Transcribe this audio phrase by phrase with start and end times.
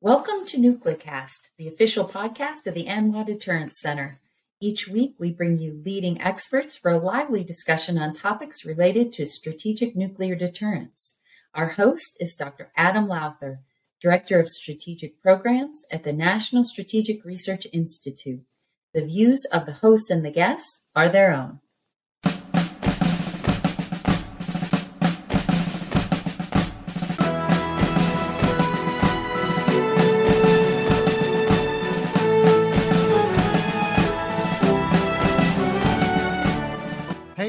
[0.00, 4.20] Welcome to NucleCast, the official podcast of the ANWA Deterrence Center.
[4.60, 9.26] Each week, we bring you leading experts for a lively discussion on topics related to
[9.26, 11.16] strategic nuclear deterrence.
[11.52, 12.70] Our host is Dr.
[12.76, 13.58] Adam Lowther,
[14.00, 18.44] Director of Strategic Programs at the National Strategic Research Institute.
[18.94, 21.58] The views of the hosts and the guests are their own.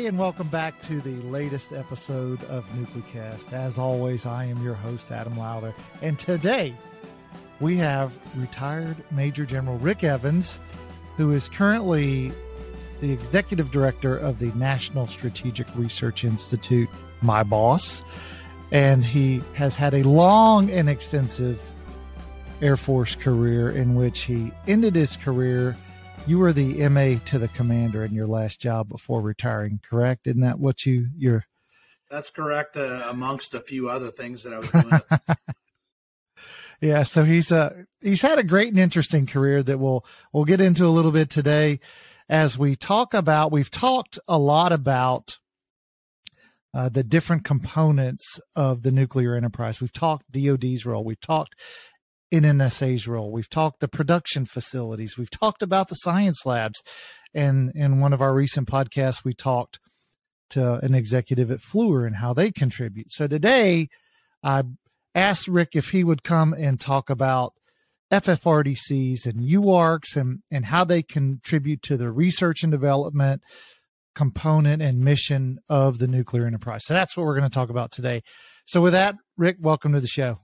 [0.09, 3.53] And welcome back to the latest episode of NucleCast.
[3.53, 5.71] As always, I am your host, Adam Lowther.
[6.01, 6.73] And today
[7.59, 10.59] we have retired Major General Rick Evans,
[11.15, 12.33] who is currently
[13.01, 16.89] the executive director of the National Strategic Research Institute,
[17.21, 18.01] my boss.
[18.71, 21.61] And he has had a long and extensive
[22.63, 25.77] Air Force career in which he ended his career
[26.29, 30.27] you were the MA to the commander in your last job before retiring, correct?
[30.27, 31.43] Isn't that what you you're?
[32.09, 32.77] That's correct.
[32.77, 35.01] Uh, amongst a few other things that I was doing.
[36.81, 40.61] yeah, so he's uh he's had a great and interesting career that we'll we'll get
[40.61, 41.79] into a little bit today
[42.29, 43.51] as we talk about.
[43.51, 45.39] We've talked a lot about
[46.73, 49.81] uh, the different components of the nuclear enterprise.
[49.81, 51.03] We've talked DoD's role.
[51.03, 51.55] We've talked
[52.33, 53.31] NNSA's role.
[53.31, 55.17] We've talked the production facilities.
[55.17, 56.81] We've talked about the science labs.
[57.33, 59.79] And in one of our recent podcasts, we talked
[60.51, 63.11] to an executive at Fluor and how they contribute.
[63.11, 63.87] So today,
[64.43, 64.63] I
[65.13, 67.53] asked Rick if he would come and talk about
[68.11, 73.43] FFRDCs and UARCs and, and how they contribute to the research and development
[74.15, 76.81] component and mission of the nuclear enterprise.
[76.85, 78.21] So that's what we're going to talk about today.
[78.65, 80.39] So with that, Rick, welcome to the show.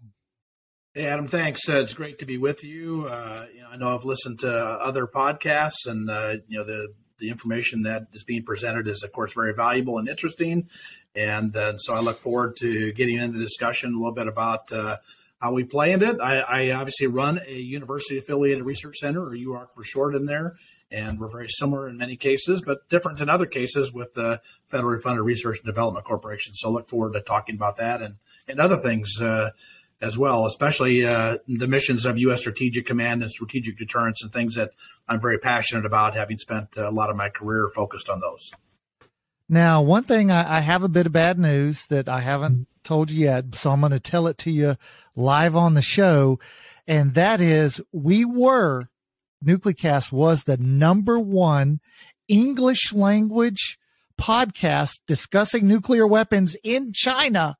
[0.98, 1.68] Hey, Adam, thanks.
[1.68, 3.06] Uh, it's great to be with you.
[3.10, 6.94] Uh, you know, I know I've listened to other podcasts, and uh, you know the
[7.20, 10.70] the information that is being presented is, of course, very valuable and interesting.
[11.14, 14.72] And uh, so I look forward to getting into the discussion a little bit about
[14.72, 14.96] uh,
[15.42, 16.22] how we in it.
[16.22, 20.56] I, I, obviously run a university affiliated research center, or UARC for short, in there.
[20.92, 24.40] And we're very similar in many cases, but different in other cases with the
[24.72, 26.54] federally funded research and development corporation.
[26.54, 28.16] So look forward to talking about that and,
[28.48, 29.50] and other things uh,
[30.02, 32.42] as well, especially uh, the missions of U.S.
[32.42, 34.72] Strategic Command and strategic deterrence and things that
[35.08, 38.52] I'm very passionate about, having spent a lot of my career focused on those.
[39.48, 43.12] Now, one thing I, I have a bit of bad news that I haven't told
[43.12, 44.76] you yet, so I'm going to tell it to you
[45.16, 46.40] live on the show,
[46.88, 48.90] and that is we were
[49.46, 51.80] Nuclecast was the number one
[52.28, 53.78] English language
[54.20, 57.56] podcast discussing nuclear weapons in China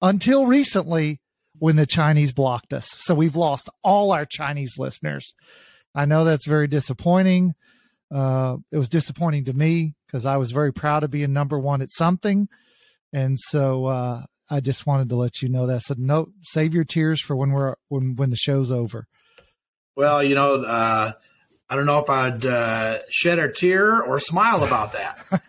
[0.00, 1.20] until recently
[1.60, 2.88] when the Chinese blocked us.
[2.90, 5.34] So we've lost all our Chinese listeners.
[5.94, 7.54] I know that's very disappointing.
[8.12, 11.82] Uh, it was disappointing to me because I was very proud of being number one
[11.82, 12.48] at something.
[13.12, 15.82] And so uh, I just wanted to let you know that.
[15.82, 19.06] So no, Save your tears for when we're when when the show's over.
[19.96, 21.12] Well, you know, uh,
[21.68, 25.42] I don't know if I'd uh, shed a tear or smile about that.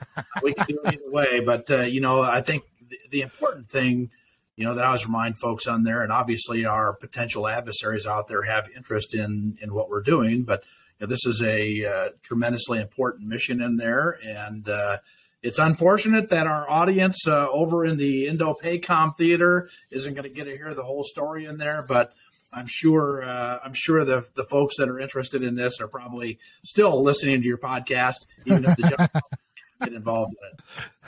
[0.44, 3.67] we can do it either way, but uh, you know, I think the, the important
[3.67, 4.09] thing
[4.56, 8.28] you know, that I always remind folks on there, and obviously our potential adversaries out
[8.28, 10.63] there have interest in in what we're doing, but
[11.00, 14.97] you know, this is a uh, tremendously important mission in there, and uh,
[15.41, 20.44] it's unfortunate that our audience uh, over in the Indo-PACOM theater isn't going to get
[20.44, 22.13] to hear the whole story in there, but
[22.53, 26.39] I'm sure uh, I'm sure the the folks that are interested in this are probably
[26.63, 29.12] still listening to your podcast, even if don't
[29.83, 30.35] get involved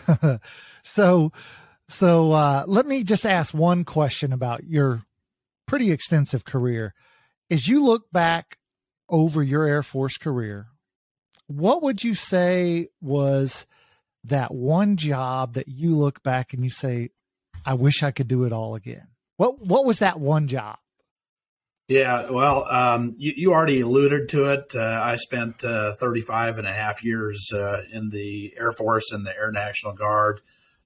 [0.08, 0.42] in it.
[0.84, 1.32] so
[1.94, 5.04] so uh, let me just ask one question about your
[5.68, 6.94] pretty extensive career.
[7.50, 8.58] As you look back
[9.10, 10.68] over your Air Force career,
[11.48, 13.66] what would you say was
[14.24, 17.10] that one job that you look back and you say,
[17.66, 19.08] I wish I could do it all again?
[19.38, 20.78] What what was that one job?
[21.88, 24.74] Yeah, well, um, you, you, already alluded to it.
[24.74, 29.26] Uh, I spent uh, 35 and a half years uh, in the Air Force and
[29.26, 30.40] the Air National Guard.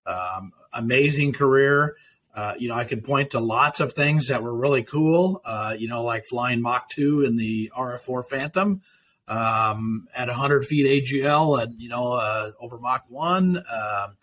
[0.08, 1.96] Um, amazing career.
[2.34, 5.42] Uh, you know, I could point to lots of things that were really cool.
[5.44, 8.82] Uh, you know, like flying Mach two in the RF4 Phantom
[9.28, 14.18] um, at 100 feet AGL, and you know, uh, over Mach one, um,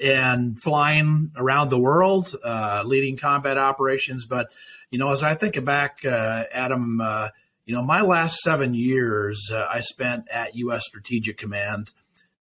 [0.00, 4.24] and flying around the world, uh, leading combat operations.
[4.24, 4.52] But
[4.90, 7.28] you know, as I think back, uh, Adam, uh,
[7.66, 10.86] you know, my last seven years I spent at U.S.
[10.86, 11.92] Strategic Command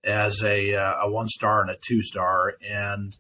[0.05, 3.17] as a, a one star and a two star, and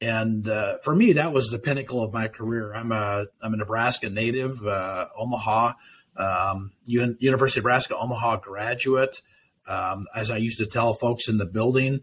[0.00, 2.74] and uh, for me, that was the pinnacle of my career.
[2.74, 5.72] I'm a I'm a Nebraska native, uh, Omaha,
[6.16, 9.22] um, U- University of Nebraska Omaha graduate.
[9.66, 12.02] Um, as I used to tell folks in the building,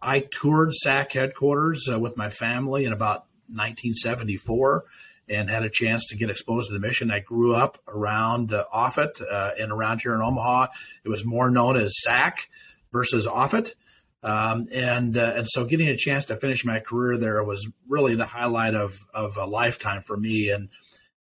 [0.00, 4.84] I toured SAC headquarters uh, with my family in about 1974
[5.28, 7.10] and had a chance to get exposed to the mission.
[7.10, 10.68] I grew up around uh, Offutt uh, and around here in Omaha.
[11.04, 12.48] It was more known as SAC
[12.96, 13.74] versus Offutt.
[14.22, 18.14] Um, and uh, and so getting a chance to finish my career there was really
[18.14, 20.50] the highlight of of a lifetime for me.
[20.50, 20.70] And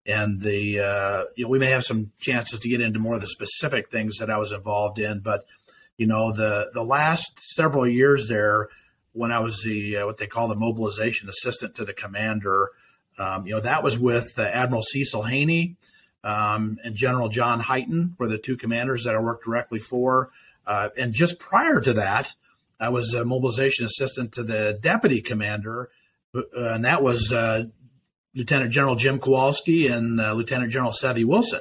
[0.07, 3.21] and the uh, you know we may have some chances to get into more of
[3.21, 5.45] the specific things that I was involved in, but
[5.99, 8.69] you know the the last several years there
[9.13, 12.71] when I was the uh, what they call the mobilization assistant to the commander,
[13.19, 15.77] um, you know that was with Admiral Cecil Haney
[16.25, 20.31] um, and General John Hyten were the two commanders that I worked directly for.
[20.67, 22.35] Uh, and just prior to that,
[22.81, 25.91] I was a mobilization assistant to the deputy commander,
[26.35, 27.65] uh, and that was uh,
[28.35, 31.61] Lieutenant General Jim Kowalski and uh, Lieutenant General Seve Wilson.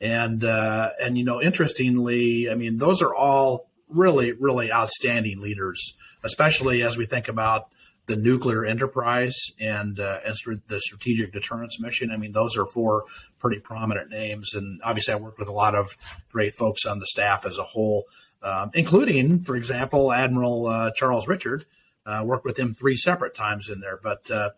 [0.00, 5.94] And uh, and you know, interestingly, I mean, those are all really, really outstanding leaders,
[6.22, 7.68] especially as we think about
[8.08, 10.34] the nuclear enterprise and uh, and
[10.66, 12.10] the strategic deterrence mission.
[12.10, 13.04] I mean, those are four
[13.38, 15.96] pretty prominent names, and obviously, I worked with a lot of
[16.32, 18.06] great folks on the staff as a whole
[18.42, 21.66] um, including, for example, Admiral uh, Charles Richard.
[22.06, 23.98] Uh, worked with him three separate times in there.
[24.02, 24.50] But uh,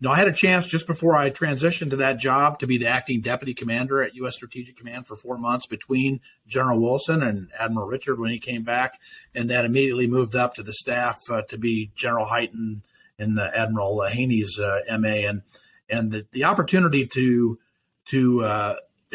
[0.00, 2.78] you know, I had a chance just before I transitioned to that job to be
[2.78, 4.34] the acting deputy commander at U.S.
[4.34, 8.98] Strategic Command for four months between General Wilson and Admiral Richard when he came back,
[9.36, 12.82] and then immediately moved up to the staff uh, to be General Hyten
[13.18, 15.42] and Admiral Haney's uh, MA, and
[15.88, 17.58] and the, the opportunity to
[18.06, 18.74] to uh,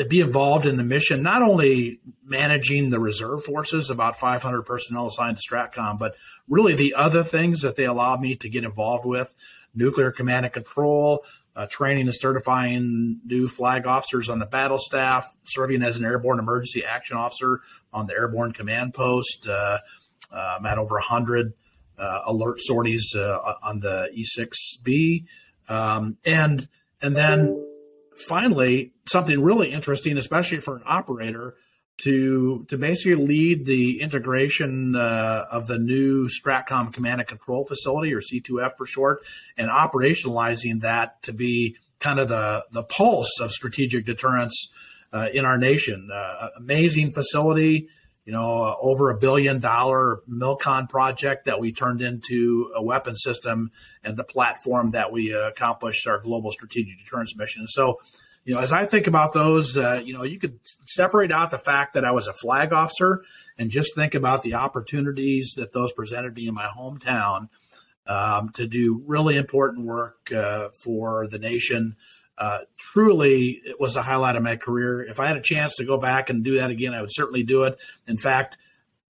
[0.10, 5.38] be involved in the mission, not only managing the reserve forces, about 500 personnel assigned
[5.38, 6.16] to STRATCOM, but
[6.48, 9.34] really the other things that they allowed me to get involved with
[9.74, 11.24] nuclear command and control,
[11.56, 16.40] uh, training and certifying new flag officers on the battle staff, serving as an airborne
[16.40, 17.60] emergency action officer
[17.94, 19.48] on the airborne command post.
[19.48, 19.78] Uh,
[20.32, 21.50] uh, I'm at over 100 uh,
[22.26, 25.26] alert sorties uh, on the E6B.
[25.70, 26.68] Um, and,
[27.02, 27.66] and then
[28.28, 31.56] finally, something really interesting, especially for an operator,
[32.04, 38.14] to to basically lead the integration uh, of the new Stratcom Command and Control Facility,
[38.14, 39.24] or C2F for short,
[39.58, 44.70] and operationalizing that to be kind of the the pulse of strategic deterrence
[45.14, 46.10] uh, in our nation.
[46.12, 47.88] Uh, amazing facility,
[48.26, 53.72] you know, over a billion dollar MILCON project that we turned into a weapon system
[54.04, 57.68] and the platform that we uh, accomplished our global strategic deterrence mission.
[57.68, 58.00] So
[58.44, 61.60] you know, as I think about those, uh, you know, you could separate out the
[61.60, 63.24] fact that I was a flag officer
[63.58, 67.50] and just think about the opportunities that those presented me in my hometown
[68.08, 71.96] um, to do really important work uh, for the nation.
[72.38, 75.04] Uh, truly, it was a highlight of my career.
[75.04, 77.44] If I had a chance to go back and do that again, I would certainly
[77.44, 77.80] do it.
[78.08, 78.58] In fact,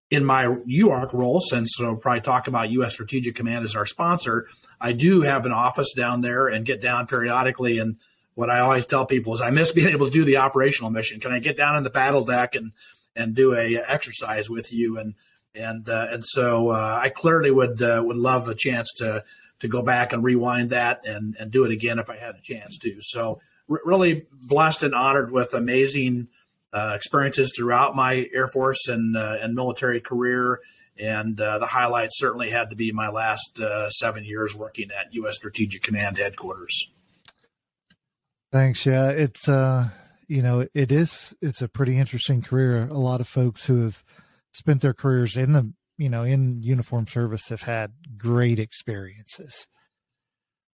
[0.10, 2.94] in my UARC role, since we'll probably talk about U.S.
[2.94, 4.48] Strategic Command as our sponsor,
[4.82, 7.98] I do have an office down there and get down periodically and
[8.36, 11.20] what I always tell people is I miss being able to do the operational mission.
[11.20, 12.72] Can I get down in the battle deck and
[13.16, 14.98] and do a exercise with you?
[14.98, 15.16] And
[15.54, 19.24] and uh, and so uh, I clearly would uh, would love a chance to
[19.62, 22.42] to go back and rewind that and and do it again if I had a
[22.42, 22.98] chance to.
[23.00, 26.28] So r- really blessed and honored with amazing
[26.74, 30.60] uh, experiences throughout my Air Force and uh, and military career.
[31.00, 35.36] And uh, the highlight certainly had to be my last seven years working at U.S.
[35.36, 36.92] Strategic Command headquarters.
[38.52, 38.86] Thanks.
[38.86, 39.90] Yeah, it's uh,
[40.28, 41.34] you know, it is.
[41.42, 42.88] It's a pretty interesting career.
[42.90, 44.04] A lot of folks who have
[44.54, 49.68] spent their careers in the, you know, in uniform service have had great experiences.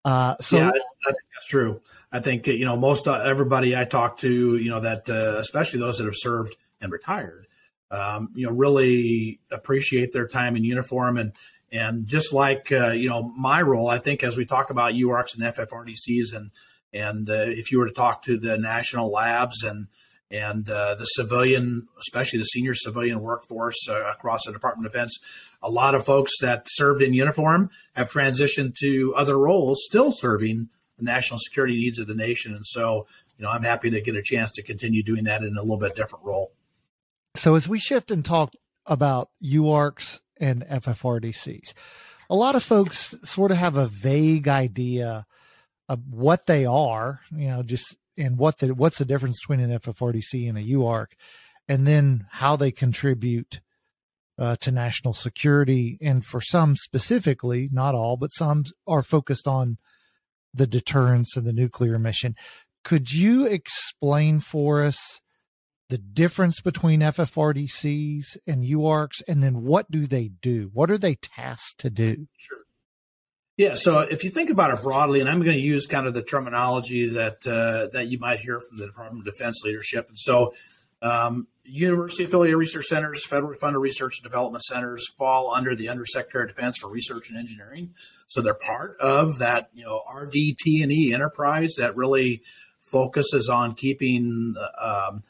[0.06, 0.72] Uh, so yeah,
[1.06, 1.82] that's true.
[2.12, 5.80] I think you know most uh, everybody I talk to, you know, that uh, especially
[5.80, 7.46] those that have served and retired,
[7.92, 11.34] um, you know, really appreciate their time in uniform and
[11.72, 15.36] and just like uh, you know my role, I think as we talk about UARCs
[15.36, 16.52] and FFRDCs and
[16.94, 19.88] and uh, if you were to talk to the national labs and
[20.30, 25.18] and uh, the civilian, especially the senior civilian workforce uh, across the Department of Defense,
[25.62, 30.70] a lot of folks that served in uniform have transitioned to other roles, still serving
[30.98, 32.54] the national security needs of the nation.
[32.54, 33.08] And so,
[33.38, 35.78] you know, I'm happy to get a chance to continue doing that in a little
[35.78, 36.52] bit different role.
[37.36, 38.54] So, as we shift and talk
[38.86, 41.74] about UARCs and FFRDCs,
[42.30, 45.26] a lot of folks sort of have a vague idea
[45.88, 49.80] of what they are, you know, just and what the what's the difference between an
[49.80, 51.08] FFRDC and a UARC,
[51.68, 53.62] and then how they contribute
[54.40, 55.98] uh, to national security.
[56.02, 59.78] And for some specifically, not all, but some are focused on
[60.54, 62.36] the deterrence and the nuclear mission.
[62.84, 65.22] Could you explain for us
[65.90, 70.70] the difference between FFRDCs and UARCs, and then what do they do?
[70.74, 72.28] What are they tasked to do?
[72.36, 72.67] Sure.
[73.58, 76.14] Yeah, so if you think about it broadly, and I'm going to use kind of
[76.14, 80.18] the terminology that uh, that you might hear from the Department of Defense leadership, and
[80.18, 80.54] so
[81.02, 86.44] um, university affiliated research centers, federally funded research and development centers fall under the Undersecretary
[86.44, 87.96] of Defense for Research and Engineering.
[88.28, 92.44] So they're part of that, you know, RDT&E enterprise that really
[92.92, 95.24] focuses on keeping um,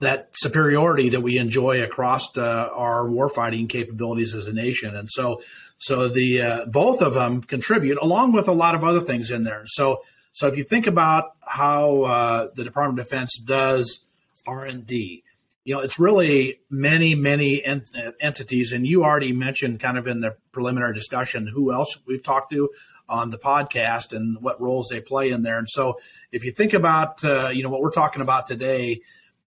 [0.00, 4.96] that superiority that we enjoy across our warfighting capabilities as a nation.
[4.96, 5.42] And so,
[5.78, 9.44] so the uh, both of them contribute along with a lot of other things in
[9.44, 9.62] there.
[9.66, 10.02] So,
[10.32, 14.00] so if you think about how uh, the Department of Defense does
[14.46, 15.22] R and D,
[15.64, 17.90] you know, it's really many, many ent-
[18.20, 18.72] entities.
[18.72, 22.70] And you already mentioned kind of in the preliminary discussion who else we've talked to
[23.06, 25.58] on the podcast and what roles they play in there.
[25.58, 26.00] And so,
[26.32, 29.02] if you think about, uh, you know, what we're talking about today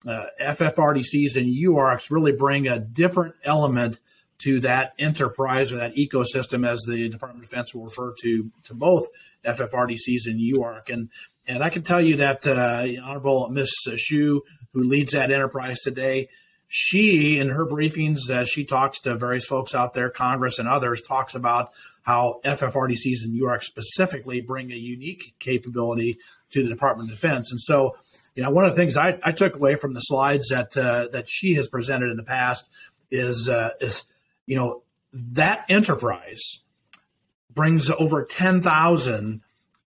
[0.08, 4.00] uh, FFRDCs and UARCs really bring a different element
[4.40, 8.74] to that enterprise or that ecosystem, as the Department of Defense will refer to to
[8.74, 9.08] both
[9.46, 10.90] FFRDCs and UARC.
[10.90, 11.10] And
[11.48, 14.42] and I can tell you that uh, Honorable Miss Shyu,
[14.74, 16.30] who leads that enterprise today,
[16.68, 21.02] she in her briefings as she talks to various folks out there, Congress and others,
[21.02, 26.18] talks about how FFRDCs and UARC specifically bring a unique capability
[26.52, 27.52] to the Department of Defense.
[27.52, 27.96] And so
[28.36, 31.08] you know, one of the things I, I took away from the slides that uh,
[31.12, 32.70] that she has presented in the past
[33.12, 34.04] is uh, is
[34.46, 36.60] you know that enterprise
[37.54, 39.42] brings over ten thousand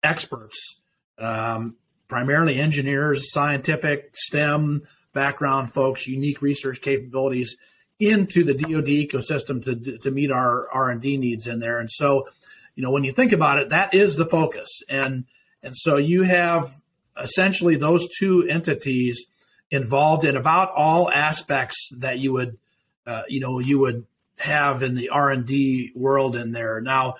[0.03, 0.75] experts,
[1.17, 1.77] um,
[2.09, 4.83] primarily engineers, scientific, STEM
[5.13, 7.55] background folks, unique research capabilities
[7.99, 11.79] into the DoD ecosystem to to meet our R and D needs in there.
[11.79, 12.27] And so,
[12.75, 14.81] you know, when you think about it, that is the focus.
[14.89, 15.25] And
[15.61, 16.73] and so you have
[17.21, 19.25] essentially those two entities
[19.71, 22.57] involved in about all aspects that you would
[23.05, 24.05] uh, you know you would
[24.39, 26.81] have in the r&d world in there.
[26.81, 27.15] Now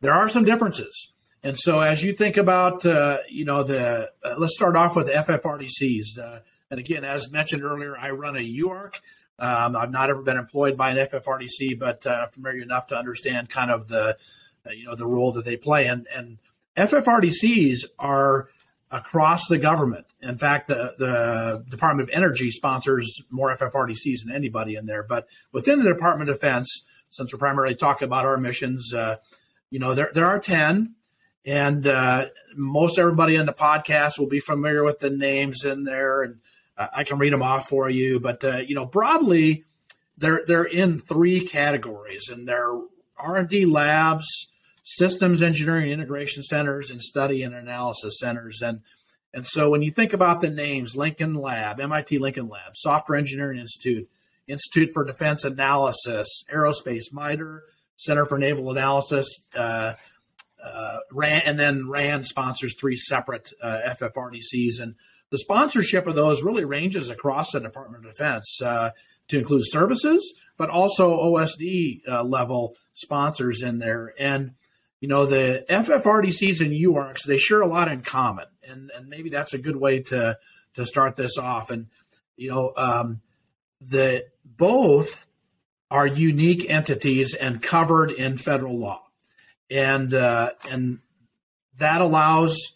[0.00, 1.12] there are some differences.
[1.42, 5.08] And so as you think about uh, you know the uh, let's start off with
[5.08, 6.40] ffrdcs uh,
[6.70, 8.94] and again as mentioned earlier i run a uarc
[9.38, 12.96] um, i've not ever been employed by an ffrdc but uh, i'm familiar enough to
[12.96, 14.16] understand kind of the
[14.68, 15.86] uh, you know the role that they play.
[15.86, 16.38] And and
[16.76, 18.48] ffrdcs are
[18.90, 20.06] across the government.
[20.20, 25.02] In fact, the, the Department of Energy sponsors more FFRDCs than anybody in there.
[25.02, 29.16] But within the Department of Defense, since we're primarily talking about our missions, uh,
[29.70, 30.94] you know, there, there are 10.
[31.44, 32.26] And uh,
[32.56, 36.22] most everybody in the podcast will be familiar with the names in there.
[36.22, 36.40] And
[36.76, 38.20] I can read them off for you.
[38.20, 39.64] But, uh, you know, broadly,
[40.16, 42.28] they're, they're in three categories.
[42.28, 42.72] And they're
[43.18, 44.48] R&D labs,
[44.88, 48.62] systems engineering integration centers and study and analysis centers.
[48.62, 48.80] And
[49.34, 53.58] and so when you think about the names, Lincoln Lab, MIT Lincoln Lab, Software Engineering
[53.58, 54.08] Institute,
[54.46, 57.64] Institute for Defense Analysis, Aerospace, MITRE,
[57.96, 59.92] Center for Naval Analysis, uh,
[60.64, 64.80] uh, RAN, and then RAND sponsors three separate uh, FFRDCs.
[64.80, 64.94] And
[65.28, 68.92] the sponsorship of those really ranges across the Department of Defense uh,
[69.28, 74.14] to include services, but also OSD uh, level sponsors in there.
[74.18, 74.52] And
[75.00, 78.46] you know, the FFRDCs and UARCs, they share a lot in common.
[78.68, 80.38] And, and maybe that's a good way to,
[80.74, 81.70] to start this off.
[81.70, 81.86] And,
[82.36, 83.20] you know, um,
[83.80, 85.26] the both
[85.90, 89.02] are unique entities and covered in federal law.
[89.70, 90.98] And, uh, and
[91.78, 92.72] that allows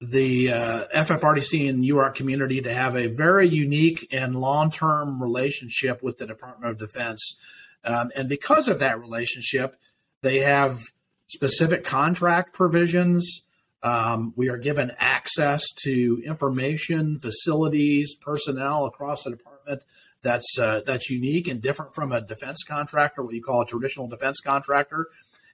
[0.00, 6.02] the uh, FFRDC and UARC community to have a very unique and long term relationship
[6.02, 7.36] with the Department of Defense.
[7.84, 9.76] Um, and because of that relationship,
[10.22, 10.92] they have
[11.28, 13.42] specific contract provisions.
[13.82, 19.82] Um, we are given access to information, facilities, personnel across the department
[20.22, 24.08] that's uh, that's unique and different from a defense contractor, what you call a traditional
[24.08, 25.08] defense contractor,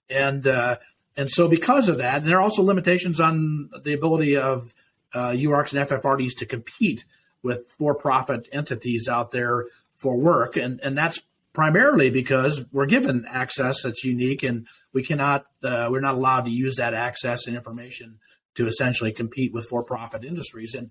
[0.09, 0.77] and uh,
[1.17, 4.73] and so because of that, there are also limitations on the ability of
[5.13, 7.05] uh, UARCs and FFRDs to compete
[7.43, 9.67] with for-profit entities out there
[9.97, 11.21] for work, and and that's
[11.55, 16.51] primarily because we're given access that's unique and we cannot uh, we're not allowed to
[16.51, 18.19] use that access and information
[18.55, 20.75] to essentially compete with for-profit industries.
[20.75, 20.91] And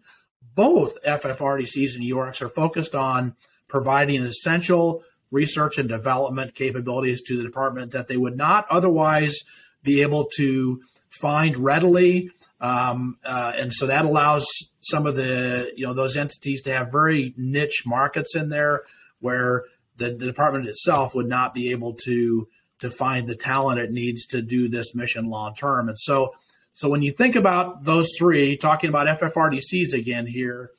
[0.55, 3.36] both ffrdcs and UARCs are focused on
[3.67, 9.43] providing essential research and development capabilities to the department that they would not otherwise
[9.84, 12.29] be able to find readily.
[12.62, 14.48] Um, uh, and so that allows
[14.79, 18.84] some of the you know those entities to have very niche markets in there
[19.20, 19.63] where
[19.98, 22.48] the, the department itself would not be able to
[22.80, 25.88] to find the talent it needs to do this mission long term.
[25.88, 26.36] And so,
[26.74, 30.72] so when you think about those three, talking about FFRDCs again here,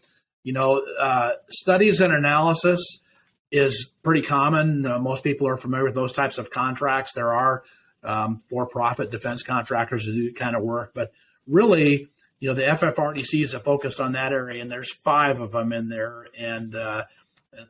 [0.43, 2.99] you know, uh, studies and analysis
[3.51, 4.85] is pretty common.
[4.85, 7.13] Uh, most people are familiar with those types of contracts.
[7.13, 7.65] There are
[8.03, 11.11] um, for-profit defense contractors who do kind of work, but
[11.47, 15.73] really, you know, the FFRDCs are focused on that area, and there's five of them
[15.73, 17.05] in there, and uh,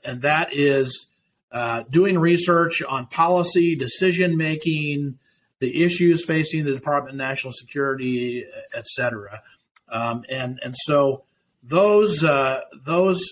[0.04, 1.06] and that is
[1.54, 5.20] uh, doing research on policy, decision making,
[5.60, 8.44] the issues facing the Department of National Security,
[8.74, 9.40] et cetera.
[9.88, 11.22] Um, and and so
[11.62, 13.22] those uh, those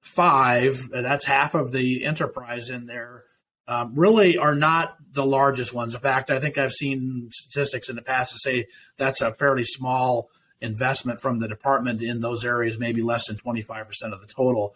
[0.00, 3.22] five, that's half of the enterprise in there,
[3.68, 5.94] um, really are not the largest ones.
[5.94, 9.64] In fact, I think I've seen statistics in the past to say that's a fairly
[9.64, 10.28] small
[10.60, 14.74] investment from the department in those areas, maybe less than 25% of the total.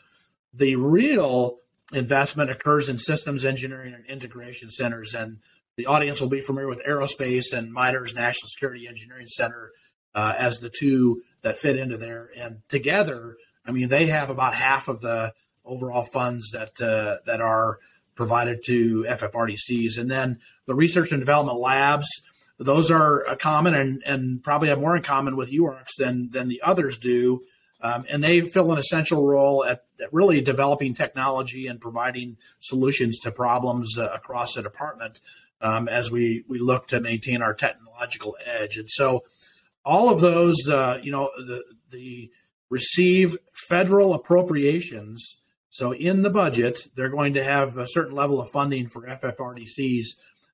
[0.54, 1.58] The real
[1.92, 5.14] investment occurs in systems engineering and integration centers.
[5.14, 5.38] And
[5.76, 9.72] the audience will be familiar with aerospace and MITRE's National Security Engineering Center
[10.14, 12.30] uh, as the two that fit into there.
[12.36, 15.32] And together, I mean, they have about half of the
[15.64, 17.78] overall funds that uh, that are
[18.14, 19.96] provided to FFRDCs.
[19.96, 22.08] And then the research and development labs,
[22.58, 26.60] those are common and, and probably have more in common with UARCs than, than the
[26.62, 27.44] others do.
[27.80, 33.18] Um, and they fill an essential role at, at, really developing technology and providing solutions
[33.20, 35.20] to problems uh, across the department
[35.60, 38.76] um, as we, we look to maintain our technological edge.
[38.76, 39.22] And so
[39.84, 42.30] all of those, uh, you know, the, the
[42.70, 45.36] receive federal appropriations.
[45.70, 50.06] So in the budget, they're going to have a certain level of funding for FFRDCs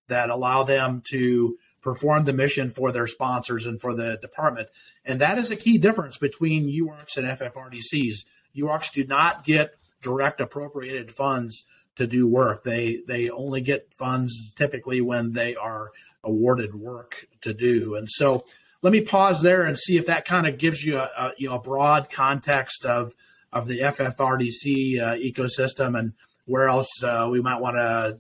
[0.09, 4.69] that allow them to perform the mission for their sponsors and for the department.
[5.05, 8.25] And that is a key difference between UARCs and FFRDCs.
[8.57, 11.65] UARCs do not get direct appropriated funds
[11.97, 12.65] to do work.
[12.65, 15.93] They they only get funds typically when they are
[16.25, 17.95] awarded work to do.
[17.95, 18.45] And so
[18.83, 21.49] let me pause there and see if that kind of gives you a, a you
[21.49, 23.15] know a broad context of
[23.53, 26.15] of the FFRDC uh, ecosystem and
[26.47, 28.19] where else uh, we might want to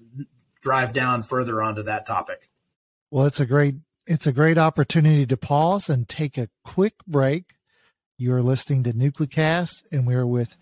[0.60, 2.48] drive down further onto that topic.
[3.14, 3.76] Well, it's a great
[4.08, 7.44] it's a great opportunity to pause and take a quick break.
[8.18, 10.56] You are listening to Nuclecast, and we're with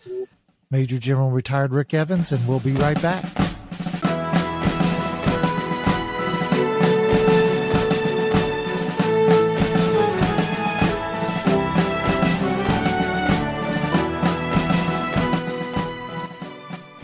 [0.70, 3.24] Major General Retired Rick Evans, and we'll be right back.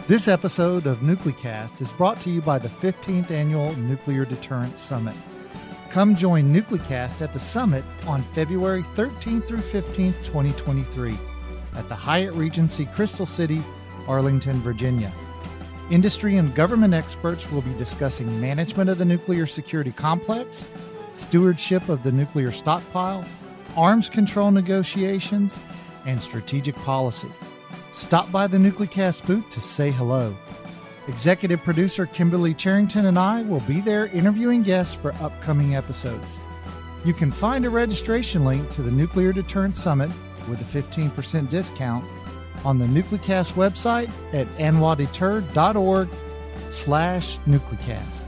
[0.09, 5.17] This episode of Nuclecast is brought to you by the 15th Annual Nuclear Deterrence Summit.
[5.91, 11.17] Come join Nuclecast at the summit on February 13th through 15th, 2023,
[11.77, 13.63] at the Hyatt Regency Crystal City,
[14.07, 15.11] Arlington, Virginia.
[15.91, 20.69] Industry and government experts will be discussing management of the nuclear security complex,
[21.15, 23.25] stewardship of the nuclear stockpile,
[23.75, 25.59] arms control negotiations,
[26.05, 27.31] and strategic policy.
[27.93, 30.37] Stop by the Nuclecast booth to say hello.
[31.09, 36.39] Executive producer Kimberly Charrington and I will be there interviewing guests for upcoming episodes.
[37.05, 40.11] You can find a registration link to the Nuclear Deterrence Summit
[40.49, 42.05] with a 15% discount
[42.65, 46.09] on the Nuclecast website at anwadeter.org
[46.71, 48.28] slash Nuclecast.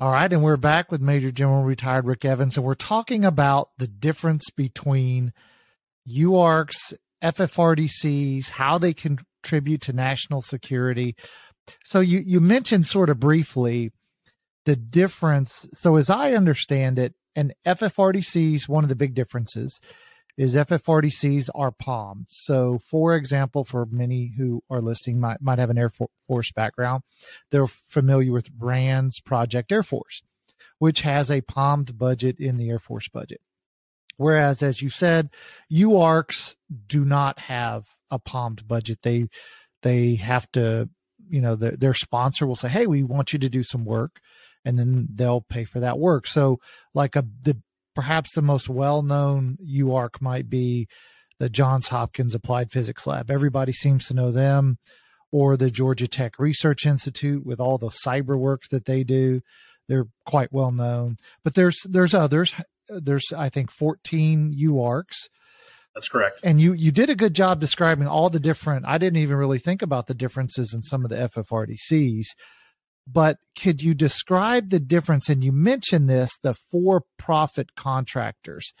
[0.00, 3.70] All right, and we're back with Major General Retired Rick Evans, and we're talking about
[3.78, 5.32] the difference between
[6.08, 11.16] UARCs, FFRDCs, how they contribute to national security.
[11.82, 13.90] So you you mentioned sort of briefly
[14.66, 15.66] the difference.
[15.72, 19.80] So as I understand it, and is one of the big differences
[20.38, 22.26] is FFRDCs are POMs.
[22.28, 25.90] So, for example, for many who are listening might, might have an Air
[26.28, 27.02] Force background,
[27.50, 30.22] they're familiar with RAND's Project Air Force,
[30.78, 33.40] which has a POMmed budget in the Air Force budget.
[34.16, 35.30] Whereas, as you said,
[35.72, 36.54] UARCs
[36.86, 39.00] do not have a POMmed budget.
[39.02, 39.28] They
[39.82, 40.88] they have to,
[41.28, 44.20] you know, the, their sponsor will say, "Hey, we want you to do some work,"
[44.64, 46.26] and then they'll pay for that work.
[46.26, 46.58] So,
[46.94, 47.60] like a the
[47.98, 50.86] perhaps the most well-known UARC might be
[51.40, 53.28] the Johns Hopkins Applied Physics Lab.
[53.28, 54.78] Everybody seems to know them,
[55.32, 59.40] or the Georgia Tech Research Institute with all the cyber work that they do.
[59.88, 61.16] They're quite well known.
[61.42, 62.54] But there's there's others.
[62.88, 65.16] There's I think 14 UARCs.
[65.92, 66.38] That's correct.
[66.44, 68.86] And you you did a good job describing all the different.
[68.86, 72.26] I didn't even really think about the differences in some of the FFRDCs
[73.10, 75.28] but could you describe the difference?
[75.28, 78.72] And you mentioned this the for profit contractors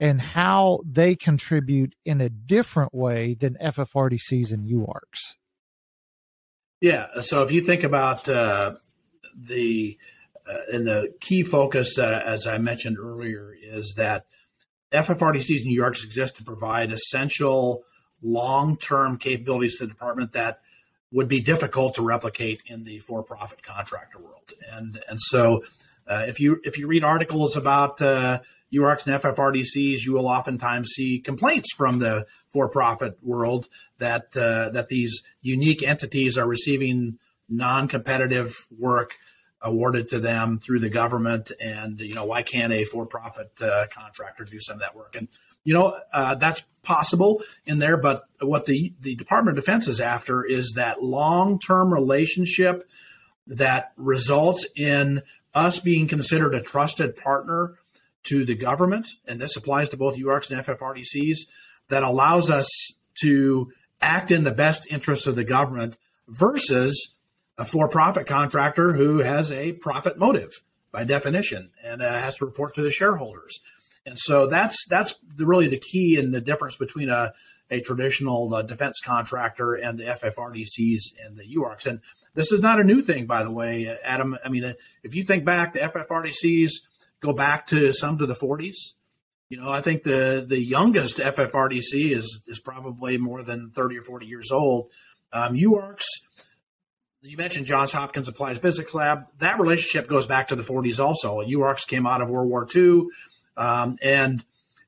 [0.00, 5.34] and how they contribute in a different way than FFRDCs and UARCs.
[6.80, 7.20] Yeah.
[7.20, 8.74] So if you think about uh,
[9.36, 9.98] the
[10.48, 14.26] uh, and the key focus, uh, as I mentioned earlier, is that
[14.92, 17.84] FFRDCs and UARCs exist to provide essential
[18.22, 20.60] long-term capabilities to the department that
[21.10, 24.52] would be difficult to replicate in the for-profit contractor world.
[24.70, 25.62] And and so
[26.06, 28.40] uh, if you if you read articles about uh,
[28.72, 33.68] UARCs and FFRDCs, you will oftentimes see complaints from the for-profit world
[33.98, 37.18] that uh, that these unique entities are receiving
[37.48, 39.16] non-competitive work
[39.60, 44.44] awarded to them through the government, and you know why can't a for-profit uh, contractor
[44.44, 45.16] do some of that work?
[45.16, 45.28] And
[45.68, 50.00] you know uh, that's possible in there, but what the the Department of Defense is
[50.00, 52.88] after is that long-term relationship
[53.46, 55.20] that results in
[55.52, 57.74] us being considered a trusted partner
[58.22, 61.40] to the government, and this applies to both UARCs and FFRDCs,
[61.90, 62.70] that allows us
[63.20, 67.12] to act in the best interests of the government versus
[67.58, 72.74] a for-profit contractor who has a profit motive by definition and uh, has to report
[72.74, 73.60] to the shareholders.
[74.08, 77.34] And so that's that's really the key and the difference between a
[77.70, 81.84] a traditional uh, defense contractor and the FFRDCs and the UARCs.
[81.84, 82.00] And
[82.32, 84.38] this is not a new thing, by the way, Adam.
[84.42, 86.70] I mean, if you think back, the FFRDCs
[87.20, 88.94] go back to some to the 40s.
[89.50, 94.02] You know, I think the the youngest FFRDC is is probably more than 30 or
[94.02, 94.90] 40 years old.
[95.34, 96.06] Um, UARCs,
[97.20, 99.26] you mentioned Johns Hopkins Applied Physics Lab.
[99.40, 101.42] That relationship goes back to the 40s also.
[101.42, 103.08] UARCs came out of World War II.
[103.58, 104.44] Um, and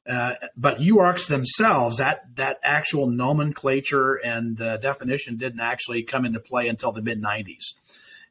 [0.09, 6.41] uh, but UARCs themselves, that that actual nomenclature and uh, definition didn't actually come into
[6.41, 7.75] play until the mid 90s,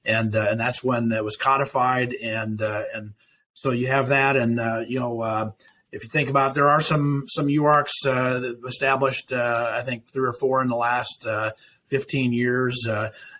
[0.03, 3.13] and uh, and that's when it was codified and uh, and
[3.53, 5.51] so you have that, and uh, you know, uh,
[5.91, 9.33] if you think about, it, there are some some UARCs uh, established.
[9.33, 11.51] I think three or four in the last uh,
[11.87, 12.87] 15 years.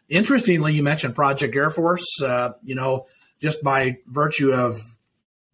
[0.09, 2.05] Interestingly, you mentioned Project Air Force.
[2.63, 3.07] you know,
[3.39, 4.77] just by virtue of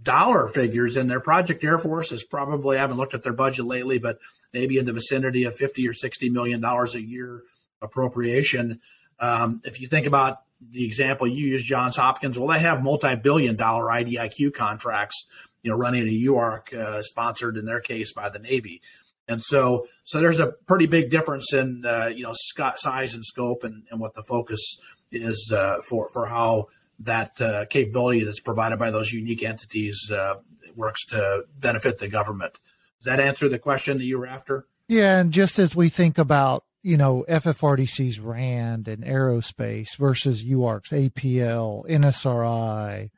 [0.06, 3.66] dollar figures in their Project Air Force is probably I haven't looked at their budget
[3.66, 4.20] lately, but
[4.54, 7.42] maybe in the vicinity of 50 or 60 million dollars a year
[7.82, 8.80] appropriation.
[9.20, 13.58] Um, if you think about the example you use, Johns Hopkins, well, they have multi-billion
[13.58, 15.26] dollar IDIQ contracts,
[15.62, 18.82] you know, running a UARC uh, sponsored in their case by the Navy.
[19.28, 23.64] And so, so there's a pretty big difference in, uh, you know, size and scope
[23.64, 24.78] and, and what the focus
[25.12, 26.68] is uh, for, for how
[27.00, 30.36] that uh, capability that's provided by those unique entities uh,
[30.76, 32.60] works to benefit the government.
[33.00, 34.66] Does that answer the question that you were after?
[34.88, 35.20] Yeah.
[35.20, 41.84] And just as we think about you know, FFRDC's RAND and aerospace versus UARC's APL,
[41.90, 43.10] NSRI,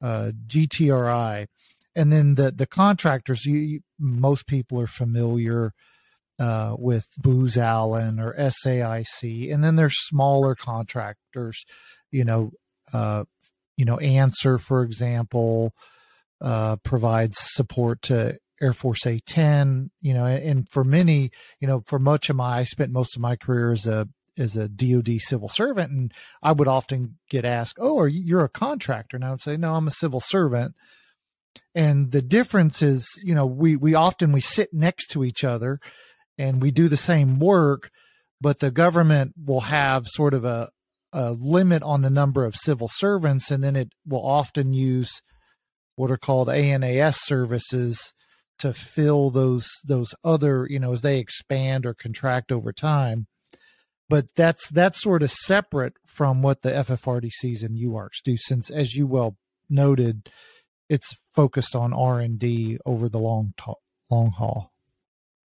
[0.00, 1.48] uh, GTRI,
[1.96, 3.44] and then the the contractors.
[3.44, 5.72] You, most people are familiar
[6.38, 11.64] uh, with Booz Allen or SAIC, and then there's smaller contractors.
[12.12, 12.52] You know,
[12.92, 13.24] uh,
[13.76, 15.72] you know, ANSER, for example,
[16.40, 21.98] uh, provides support to Air Force A10, you know, and for many, you know, for
[21.98, 25.48] much of my, I spent most of my career as a as a DoD civil
[25.48, 29.30] servant, and I would often get asked, "Oh, are you you're a contractor?" And I
[29.30, 30.74] would say, "No, I'm a civil servant."
[31.74, 35.80] And the difference is, you know, we we often we sit next to each other,
[36.38, 37.90] and we do the same work,
[38.40, 40.70] but the government will have sort of a
[41.16, 45.22] a limit on the number of civil servants, and then it will often use
[45.94, 48.12] what are called A&AS services
[48.58, 53.26] to fill those those other you know as they expand or contract over time.
[54.08, 58.94] But that's that's sort of separate from what the FFRDCs and UARCs do since as
[58.94, 59.36] you well
[59.70, 60.28] noted
[60.88, 63.74] it's focused on R&D over the long ta-
[64.10, 64.70] long haul.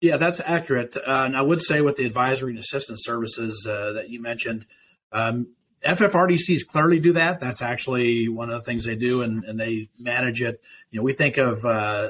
[0.01, 0.95] Yeah that's accurate.
[0.97, 4.67] Uh, and I would say with the advisory and assistance services uh, that you mentioned
[5.11, 5.47] um,
[5.85, 7.39] FFRDCs clearly do that.
[7.39, 10.61] That's actually one of the things they do, and, and they manage it.
[10.91, 12.09] You know, we think of uh,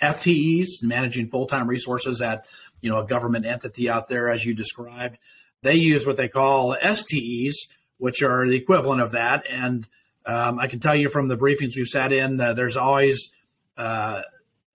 [0.00, 2.46] FTEs, managing full time resources at
[2.80, 5.18] you know a government entity out there, as you described.
[5.62, 9.44] They use what they call STEs, which are the equivalent of that.
[9.50, 9.88] And
[10.24, 13.30] um, I can tell you from the briefings we've sat in, uh, there's always
[13.76, 14.22] uh,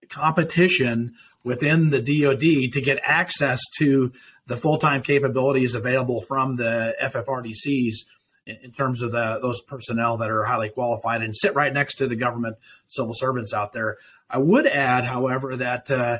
[0.10, 4.12] competition within the DoD to get access to
[4.51, 8.05] the full time capabilities available from the FFRDCs
[8.45, 12.07] in terms of the, those personnel that are highly qualified and sit right next to
[12.07, 13.95] the government civil servants out there.
[14.29, 16.17] I would add, however, that uh,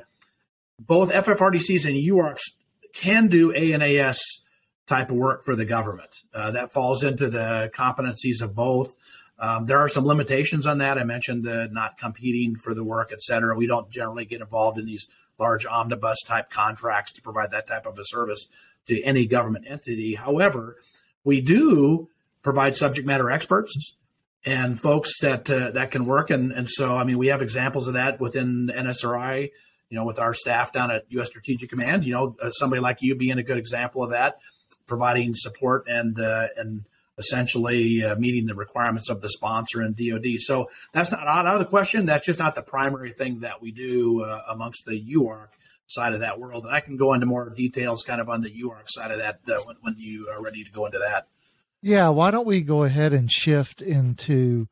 [0.79, 2.53] both FFRDCs and UARCs
[2.93, 4.21] can do A&AS
[4.87, 6.21] type of work for the government.
[6.33, 8.95] Uh, that falls into the competencies of both.
[9.39, 10.97] Um, there are some limitations on that.
[10.97, 13.57] I mentioned the not competing for the work, et cetera.
[13.57, 15.07] We don't generally get involved in these
[15.41, 18.47] large omnibus type contracts to provide that type of a service
[18.88, 20.15] to any government entity.
[20.15, 20.77] However,
[21.23, 22.10] we do
[22.41, 23.95] provide subject matter experts
[24.45, 26.30] and folks that uh, that can work.
[26.30, 29.51] And and so I mean we have examples of that within NSRI.
[29.89, 31.27] You know, with our staff down at U.S.
[31.27, 32.06] Strategic Command.
[32.06, 34.39] You know, uh, somebody like you being a good example of that,
[34.88, 36.86] providing support and uh, and
[37.21, 40.39] essentially uh, meeting the requirements of the sponsor and DoD.
[40.39, 42.05] So that's not out of the question.
[42.05, 45.49] That's just not the primary thing that we do uh, amongst the UARC
[45.86, 46.65] side of that world.
[46.65, 49.39] And I can go into more details kind of on the UARC side of that
[49.47, 51.27] uh, when, when you are ready to go into that.
[51.81, 54.67] Yeah, why don't we go ahead and shift into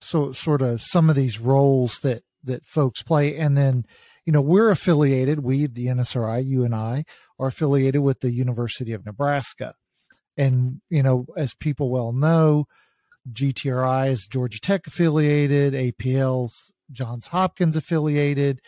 [0.00, 3.84] so sort of some of these roles that that folks play, and then
[4.24, 5.40] you know we're affiliated.
[5.40, 7.04] We, the NSRI, you and I,
[7.38, 9.74] are affiliated with the University of Nebraska,
[10.38, 12.66] and you know as people well know,
[13.30, 16.50] GTRI is Georgia Tech affiliated, APL
[16.90, 18.60] Johns Hopkins affiliated,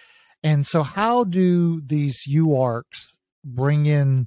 [0.42, 4.26] and so how do these UARCs bring in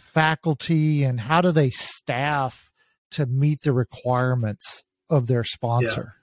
[0.00, 2.68] faculty, and how do they staff?
[3.12, 6.14] to meet the requirements of their sponsor.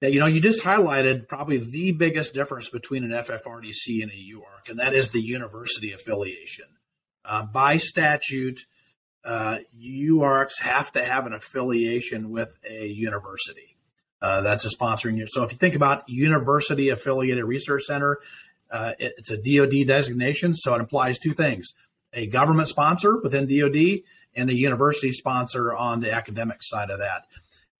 [0.00, 0.08] Yeah.
[0.08, 4.70] you know, you just highlighted probably the biggest difference between an FFRDC and a UARC,
[4.70, 6.66] and that is the university affiliation.
[7.24, 8.60] Uh, by statute,
[9.24, 13.76] uh, UARCs have to have an affiliation with a university.
[14.22, 15.26] Uh, that's a sponsoring year.
[15.26, 18.18] So if you think about university affiliated research center,
[18.70, 21.72] uh, it, it's a DoD designation, so it implies two things:
[22.12, 24.02] a government sponsor within DoD
[24.34, 27.24] and a university sponsor on the academic side of that.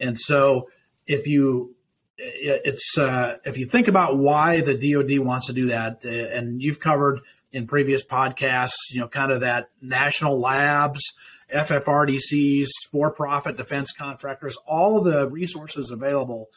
[0.00, 0.68] And so
[1.06, 1.76] if you
[2.22, 6.60] it's uh, if you think about why the DoD wants to do that, uh, and
[6.62, 7.20] you've covered
[7.52, 11.00] in previous podcasts, you know, kind of that national labs,
[11.52, 16.48] FFRDCs, for-profit defense contractors, all the resources available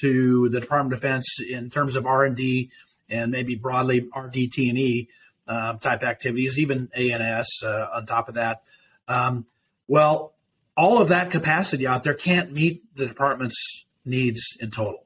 [0.00, 5.08] to the Department of Defense in terms of R and maybe broadly RDT&E
[5.46, 8.62] uh, type activities, even ANS uh, on top of that.
[9.08, 9.46] Um,
[9.88, 10.34] well,
[10.76, 15.04] all of that capacity out there can't meet the department's needs in total.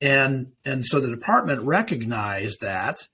[0.00, 3.08] And, and so the department recognized that.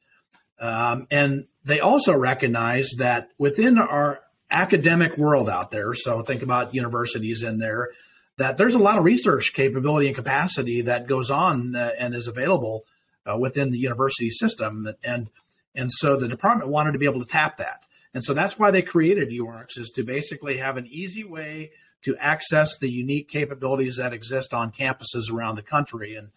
[0.61, 6.75] Um, and they also recognize that within our academic world out there, so think about
[6.75, 7.91] universities in there,
[8.39, 12.29] that there's a lot of research capability and capacity that goes on uh, and is
[12.29, 12.85] available
[13.27, 14.89] uh, within the university system.
[15.05, 15.29] And,
[15.75, 17.85] and so the department wanted to be able to tap that.
[18.15, 22.17] And so that's why they created UARCs is to basically have an easy way to
[22.17, 26.15] access the unique capabilities that exist on campuses around the country.
[26.15, 26.31] And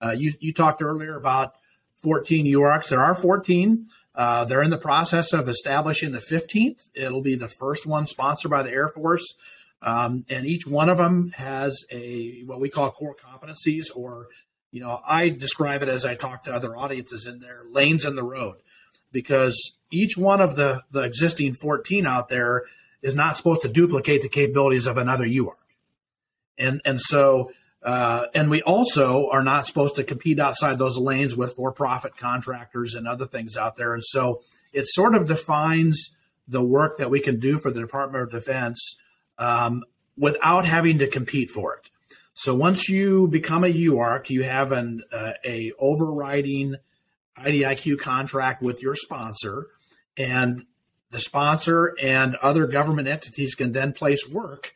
[0.00, 1.54] uh, you, you talked earlier about
[2.02, 2.88] 14 UARCs.
[2.88, 3.86] There are 14.
[4.14, 6.88] Uh, they're in the process of establishing the 15th.
[6.94, 9.34] It'll be the first one sponsored by the Air Force.
[9.82, 14.28] Um, and each one of them has a what we call core competencies, or
[14.70, 18.16] you know, I describe it as I talk to other audiences in their lanes in
[18.16, 18.56] the road,
[19.12, 22.64] because each one of the, the existing 14 out there
[23.02, 25.54] is not supposed to duplicate the capabilities of another UARC.
[26.58, 27.52] And, and so,
[27.86, 32.16] uh, and we also are not supposed to compete outside those lanes with for profit
[32.16, 33.94] contractors and other things out there.
[33.94, 36.10] And so it sort of defines
[36.48, 38.96] the work that we can do for the Department of Defense
[39.38, 39.84] um,
[40.18, 41.90] without having to compete for it.
[42.34, 46.74] So once you become a UARC, you have an uh, a overriding
[47.38, 49.68] IDIQ contract with your sponsor,
[50.16, 50.66] and
[51.10, 54.74] the sponsor and other government entities can then place work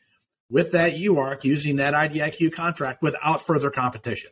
[0.51, 4.31] with that UARC using that IDIQ contract without further competition.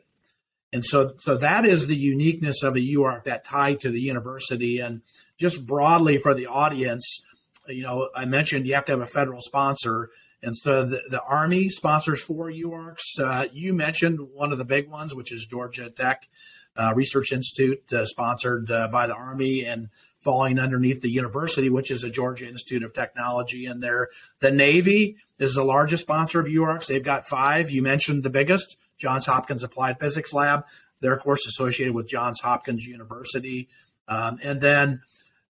[0.73, 4.81] And so, so that is the uniqueness of a UARC that tied to the university.
[4.81, 5.01] And
[5.39, 7.21] just broadly for the audience,
[7.69, 10.11] you know, I mentioned you have to have a federal sponsor.
[10.43, 13.19] And so the, the Army sponsors four UARCs.
[13.19, 16.29] Uh, you mentioned one of the big ones, which is Georgia Tech
[16.77, 19.65] uh, Research Institute, uh, sponsored uh, by the Army.
[19.65, 19.89] And
[20.29, 23.65] falling underneath the university, which is a Georgia Institute of Technology.
[23.65, 24.09] And there,
[24.41, 26.87] the Navy is the largest sponsor of UARCs.
[26.87, 27.71] They've got five.
[27.71, 30.67] You mentioned the biggest, Johns Hopkins Applied Physics Lab.
[31.01, 33.71] They're of course associated with Johns Hopkins University.
[34.07, 35.01] Um, and then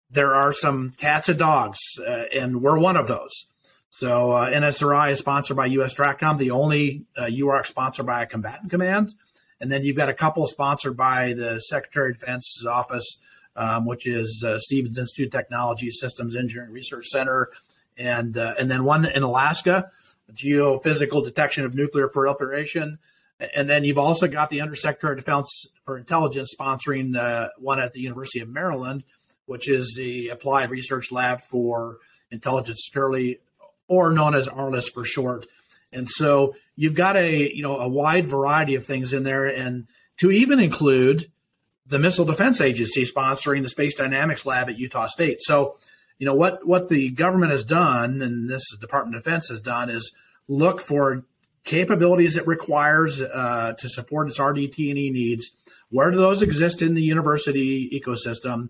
[0.09, 3.45] there are some cats and dogs, uh, and we're one of those.
[3.91, 5.95] So uh, NSRI is sponsored by U.S.
[5.95, 9.15] Stratcom, the only uh, UARC sponsored by a combatant command.
[9.61, 13.19] And then you've got a couple sponsored by the Secretary of Defense's office
[13.55, 17.49] um, which is uh, Stevens Institute Technology Systems Engineering Research Center,
[17.97, 19.91] and uh, and then one in Alaska,
[20.33, 22.99] Geophysical Detection of Nuclear Proliferation.
[23.53, 27.91] And then you've also got the Undersecretary of Defense for Intelligence sponsoring uh, one at
[27.91, 29.03] the University of Maryland,
[29.45, 31.97] which is the Applied Research Lab for
[32.31, 33.39] Intelligence Security,
[33.87, 35.47] or known as ARLIS for short.
[35.91, 39.87] And so you've got a you know a wide variety of things in there, and
[40.17, 41.29] to even include
[41.85, 45.41] the Missile Defense Agency sponsoring the Space Dynamics Lab at Utah State.
[45.41, 45.77] So,
[46.17, 49.89] you know what what the government has done, and this Department of Defense has done,
[49.89, 50.13] is
[50.47, 51.25] look for
[51.65, 55.51] capabilities it requires uh, to support its RDT&E needs.
[55.89, 58.69] Where do those exist in the university ecosystem?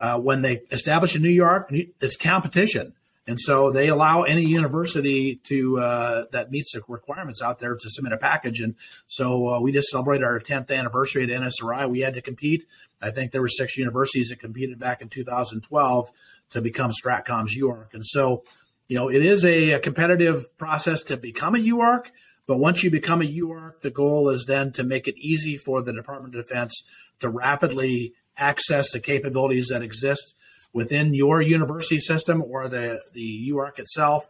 [0.00, 2.94] Uh, when they establish a new UARC, it's competition.
[3.28, 7.90] And so they allow any university to uh, that meets the requirements out there to
[7.90, 8.58] submit a package.
[8.58, 8.74] And
[9.06, 11.90] so uh, we just celebrated our 10th anniversary at NSRI.
[11.90, 12.64] We had to compete.
[13.02, 16.10] I think there were six universities that competed back in 2012
[16.52, 17.92] to become Stratcom's UARC.
[17.92, 18.44] And so,
[18.88, 22.06] you know, it is a, a competitive process to become a UARC.
[22.46, 25.82] But once you become a UARC, the goal is then to make it easy for
[25.82, 26.82] the Department of Defense
[27.20, 30.34] to rapidly access the capabilities that exist
[30.72, 34.28] within your university system or the the UARC itself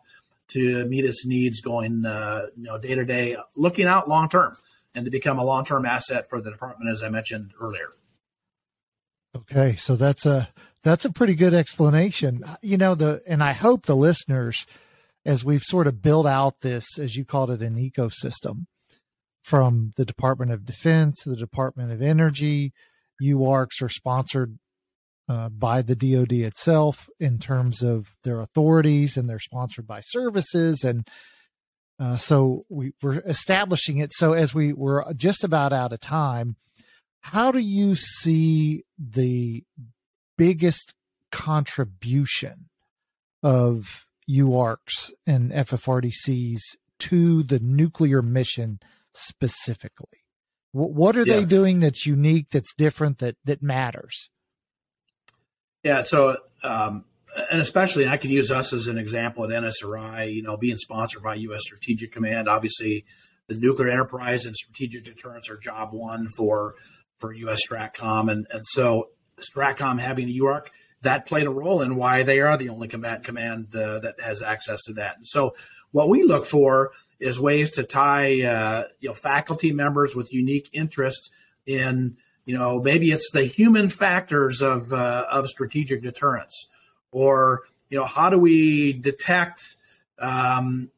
[0.49, 4.57] to meet its needs going uh, you know day to day, looking out long term,
[4.95, 7.89] and to become a long term asset for the department, as I mentioned earlier.
[9.37, 10.49] Okay, so that's a
[10.83, 12.45] that's a pretty good explanation.
[12.63, 14.67] You know the, and I hope the listeners,
[15.25, 18.67] as we've sort of built out this, as you called it, an ecosystem
[19.43, 22.73] from the Department of Defense, to the Department of Energy,
[23.23, 24.59] UARCs are sponsored
[25.29, 30.85] uh, by the DoD itself in terms of their authorities, and they're sponsored by services,
[30.85, 31.07] and
[32.01, 34.13] uh, so we, we're establishing it.
[34.13, 36.57] So as we were just about out of time,
[37.21, 39.65] how do you see the
[40.37, 40.95] biggest
[41.33, 42.69] contribution
[43.43, 46.61] of UARCs and FFRDCs
[47.01, 48.79] to the nuclear mission
[49.13, 50.21] specifically?
[50.73, 51.37] What are yeah.
[51.37, 54.31] they doing that's unique, that's different, that that matters?
[55.83, 56.03] Yeah.
[56.03, 57.05] So, um,
[57.51, 61.23] and especially, I can use us as an example at NSRI, you know, being sponsored
[61.23, 61.61] by U.S.
[61.63, 62.49] Strategic Command.
[62.49, 63.05] Obviously,
[63.49, 66.75] the nuclear enterprise and strategic deterrence are job one for
[67.19, 67.61] for U.S.
[67.67, 70.67] Stratcom, and and so Stratcom having a UARC
[71.03, 74.43] that played a role in why they are the only combat command uh, that has
[74.43, 75.19] access to that.
[75.23, 75.55] So,
[75.93, 80.69] what we look for is ways to tie uh, you know faculty members with unique
[80.73, 81.31] interest
[81.67, 82.17] in
[82.49, 86.67] you know, maybe it's the human factors of uh, of strategic deterrence,
[87.13, 89.77] or you know, how do we detect
[90.19, 90.91] um,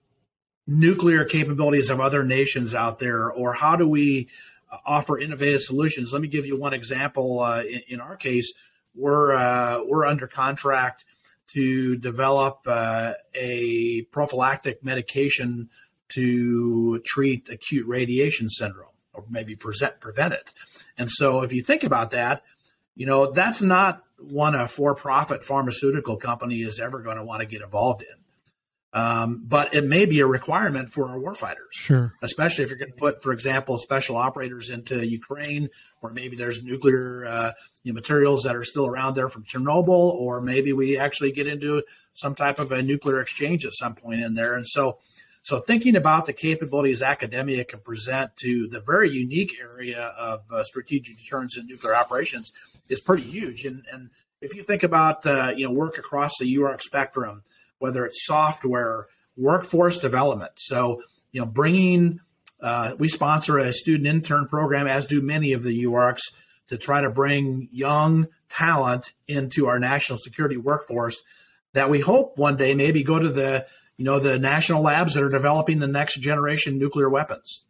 [0.68, 4.28] nuclear capabilities of other nations out there, or how do we
[4.70, 6.12] uh, offer innovative solutions?
[6.12, 7.40] Let me give you one example.
[7.40, 8.52] Uh, in, in, our case,
[8.94, 11.04] we're uh, we're under contract
[11.48, 15.68] to develop uh, a prophylactic medication
[16.10, 20.54] to treat acute radiation syndrome, or maybe present, prevent it.
[21.00, 22.42] And so if you think about that,
[22.94, 27.40] you know, that's not one a for profit pharmaceutical company is ever going to want
[27.40, 28.18] to get involved in.
[28.92, 31.72] Um, but it may be a requirement for our warfighters.
[31.72, 32.12] Sure.
[32.20, 35.70] Especially if you're going to put, for example, special operators into Ukraine,
[36.02, 39.88] or maybe there's nuclear uh, you know, materials that are still around there from Chernobyl,
[39.88, 41.82] or maybe we actually get into
[42.12, 44.54] some type of a nuclear exchange at some point in there.
[44.54, 44.98] And so
[45.42, 50.62] so, thinking about the capabilities academia can present to the very unique area of uh,
[50.64, 52.52] strategic deterrence and nuclear operations
[52.88, 53.64] is pretty huge.
[53.64, 57.42] And, and if you think about uh, you know work across the UARC spectrum,
[57.78, 62.20] whether it's software, workforce development, so you know bringing
[62.60, 66.32] uh, we sponsor a student intern program, as do many of the UARCs,
[66.68, 71.22] to try to bring young talent into our national security workforce
[71.72, 73.66] that we hope one day maybe go to the
[74.00, 77.66] you know, the national labs that are developing the next generation nuclear weapons.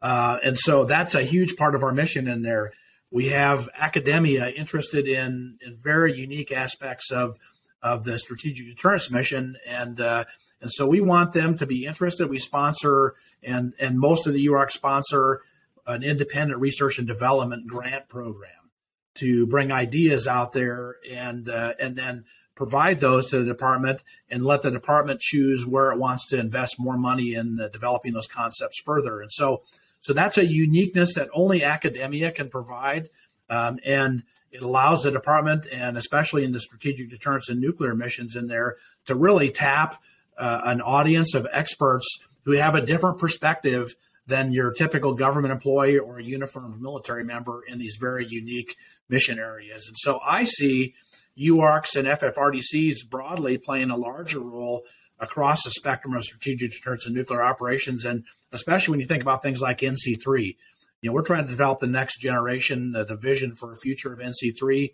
[0.00, 2.72] Uh, and so that's a huge part of our mission in there.
[3.10, 7.38] We have academia interested in, in very unique aspects of,
[7.82, 9.56] of the strategic deterrence mission.
[9.66, 10.26] And, uh,
[10.60, 12.30] and so we want them to be interested.
[12.30, 15.42] We sponsor and, and most of the UARC sponsor
[15.88, 18.70] an independent research and development grant program
[19.14, 22.26] to bring ideas out there and, uh, and then
[22.58, 26.74] provide those to the department and let the department choose where it wants to invest
[26.76, 29.20] more money in developing those concepts further.
[29.20, 29.62] And so,
[30.00, 33.10] so that's a uniqueness that only academia can provide,
[33.48, 38.34] um, and it allows the department, and especially in the strategic deterrence and nuclear missions,
[38.34, 38.76] in there
[39.06, 40.02] to really tap
[40.36, 42.06] uh, an audience of experts
[42.44, 43.94] who have a different perspective
[44.26, 48.76] than your typical government employee or uniformed military member in these very unique
[49.08, 49.86] mission areas.
[49.86, 50.94] And so I see
[51.40, 54.84] UARCs and FFRDCs broadly playing a larger role
[55.20, 59.42] across the spectrum of strategic deterrence and nuclear operations, and especially when you think about
[59.42, 60.56] things like NC3.
[61.00, 64.12] You know, we're trying to develop the next generation, uh, the vision for a future
[64.12, 64.92] of NC3.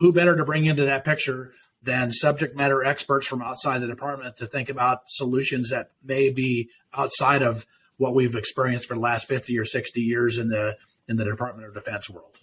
[0.00, 1.52] Who better to bring into that picture
[1.82, 6.70] than subject matter experts from outside the department to think about solutions that may be
[6.96, 7.66] outside of
[7.96, 11.66] what we've experienced for the last 50 or 60 years in the in the Department
[11.66, 12.36] of Defense world.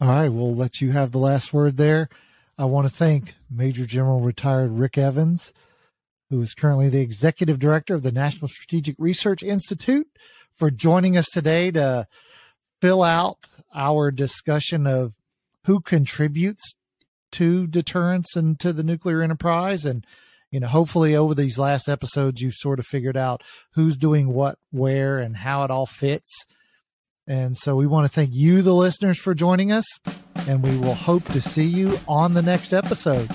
[0.00, 2.08] All right, we'll let you have the last word there.
[2.58, 5.52] I want to thank Major General retired Rick Evans,
[6.28, 10.08] who is currently the executive director of the National Strategic Research Institute,
[10.56, 12.06] for joining us today to
[12.80, 13.38] fill out
[13.74, 15.14] our discussion of
[15.64, 16.74] who contributes
[17.32, 19.86] to deterrence and to the nuclear enterprise.
[19.86, 20.06] And
[20.50, 23.42] you know hopefully over these last episodes you've sort of figured out
[23.72, 26.44] who's doing what where and how it all fits
[27.26, 29.84] and so we want to thank you the listeners for joining us
[30.48, 33.30] and we will hope to see you on the next episode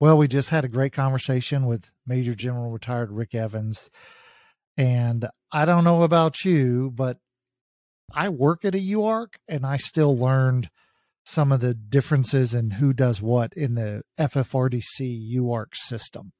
[0.00, 3.90] Well, we just had a great conversation with Major General retired Rick Evans.
[4.76, 7.18] And I don't know about you, but
[8.12, 10.68] I work at a UARC and I still learned
[11.24, 16.32] some of the differences in who does what in the FFRDC UARC system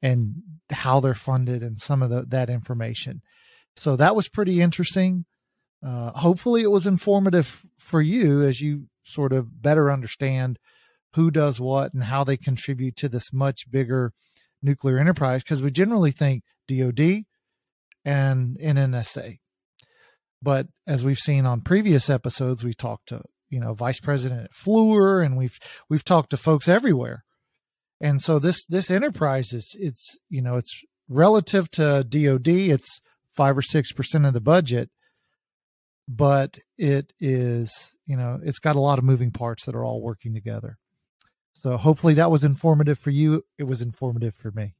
[0.00, 3.22] and how they're funded and some of the, that information.
[3.76, 5.24] So that was pretty interesting.
[5.84, 10.58] Uh, hopefully, it was informative for you as you sort of better understand
[11.16, 14.12] who does what and how they contribute to this much bigger
[14.62, 17.24] nuclear enterprise because we generally think DoD
[18.04, 19.38] and NNSA.
[20.42, 25.24] But as we've seen on previous episodes, we talked to you know Vice President Fluor,
[25.24, 25.58] and we've
[25.88, 27.24] we've talked to folks everywhere.
[27.98, 33.00] And so this this enterprise is it's you know it's relative to DoD, it's
[33.34, 34.90] five or six percent of the budget,
[36.06, 40.02] but it is you know it's got a lot of moving parts that are all
[40.02, 40.76] working together.
[41.66, 43.42] So hopefully that was informative for you.
[43.58, 44.76] It was informative for me.